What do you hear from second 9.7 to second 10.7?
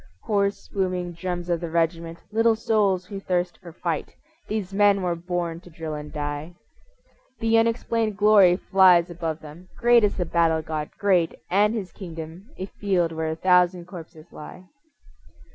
Great is the battle